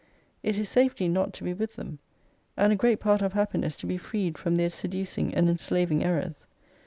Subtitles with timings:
[0.41, 1.99] It is safety not to be with them:
[2.57, 6.03] and a great part of Happiness to be freed from their seducing and enslav ing
[6.03, 6.47] errors.